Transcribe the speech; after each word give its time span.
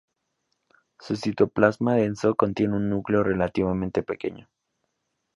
Su 0.99 1.15
citoplasma 1.15 1.93
denso 1.93 2.33
contiene 2.33 2.75
un 2.75 2.89
núcleo 2.89 3.21
relativamente 3.21 4.01
pequeño. 4.01 4.49